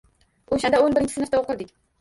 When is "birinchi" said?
0.97-1.15